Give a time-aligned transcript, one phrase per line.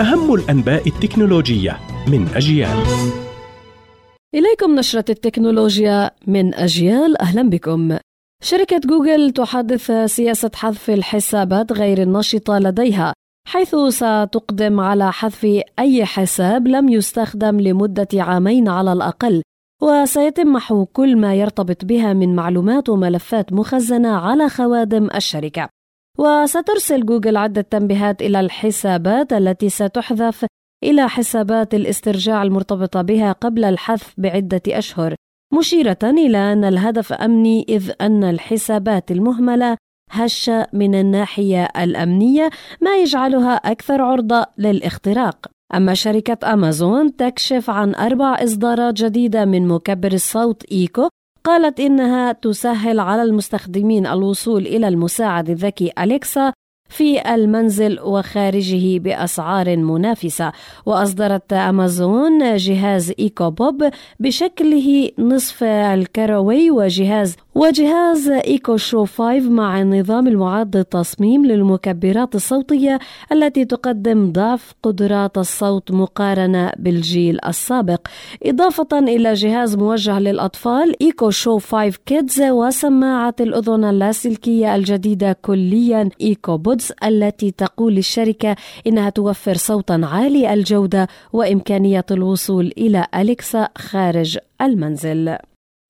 [0.00, 2.76] أهم الأنباء التكنولوجية من أجيال.
[4.34, 7.20] إليكم نشرة التكنولوجيا من أجيال.
[7.22, 7.98] أهلا بكم.
[8.42, 13.12] شركة جوجل تحدث سياسة حذف الحسابات غير النشطة لديها
[13.48, 19.42] حيث ستقدم على حذف أي حساب لم يستخدم لمدة عامين على الأقل
[19.82, 25.68] وسيتم محو كل ما يرتبط بها من معلومات وملفات مخزنة على خوادم الشركة.
[26.18, 30.46] وسترسل جوجل عدة تنبيهات إلى الحسابات التي ستحذف
[30.84, 35.14] إلى حسابات الاسترجاع المرتبطة بها قبل الحذف بعدة أشهر
[35.58, 39.76] مشيرة إلى أن الهدف أمني إذ أن الحسابات المهملة
[40.10, 45.46] هشة من الناحية الأمنية ما يجعلها أكثر عرضة للاختراق.
[45.74, 51.08] أما شركة أمازون تكشف عن أربع إصدارات جديدة من مكبر الصوت إيكو
[51.46, 56.52] قالت إنها تسهل على المستخدمين الوصول إلى المساعد الذكي أليكسا
[56.88, 60.52] في المنزل وخارجه بأسعار منافسة.
[60.86, 63.90] وأصدرت أمازون جهاز إيكو بوب
[64.20, 72.98] بشكله نصف الكروي وجهاز وجهاز إيكو شو 5 مع النظام المعد التصميم للمكبرات الصوتية
[73.32, 78.00] التي تقدم ضعف قدرات الصوت مقارنة بالجيل السابق.
[78.42, 86.56] إضافة إلى جهاز موجه للأطفال Echo Show 5 Kids وسماعة الأذن اللاسلكية الجديدة كليا Echo
[86.56, 95.36] Buds التي تقول الشركة إنها توفر صوتا عالي الجودة وإمكانية الوصول إلى Alexa خارج المنزل.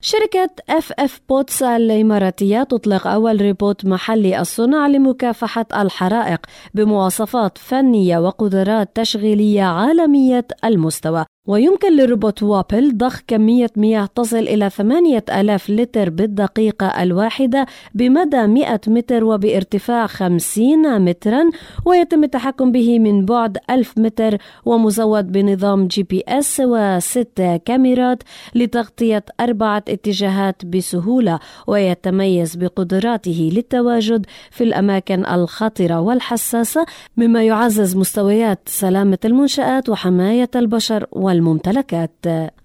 [0.02, 6.41] شركة FF Bots الإماراتية تطلق أول روبوت محلي الصنع لمكافحة الحرائق
[6.75, 11.25] بمواصفات فنية وقدرات تشغيلية عالمية المستوى.
[11.47, 19.25] ويمكن لروبوت وابل ضخ كمية مياه تصل إلى 8000 لتر بالدقيقة الواحدة بمدى 100 متر
[19.25, 21.50] وبارتفاع 50 مترا
[21.84, 28.22] ويتم التحكم به من بعد 1000 متر ومزود بنظام GPS وست كاميرات
[28.55, 39.19] لتغطية أربعة اتجاهات بسهولة ويتميز بقدراته للتواجد في الأماكن الخطرة والحساسة مما يعزز مستويات سلامة
[39.25, 42.10] المنشآت وحماية البشر وال والممتلكات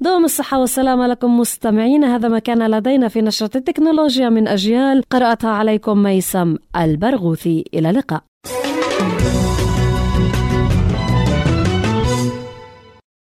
[0.02, 5.04] دوم الصحة والسلامة لكم مستمعين هذا ما كان لدينا في نشرة التكنولوجيا من أجيال.
[5.10, 7.66] قرأتها عليكم ميسم البرغوثي.
[7.74, 8.22] إلى اللقاء.